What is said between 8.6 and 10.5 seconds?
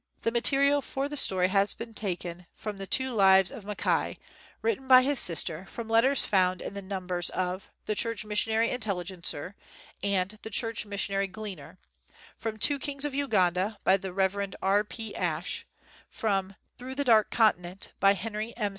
Intelligencer and The